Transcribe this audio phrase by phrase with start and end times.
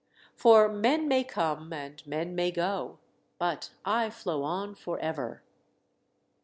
[0.35, 2.97] "For men may come, and men may go,
[3.37, 5.43] But I flow on for ever."